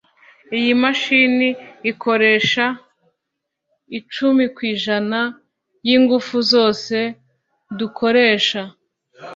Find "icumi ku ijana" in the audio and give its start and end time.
3.99-5.19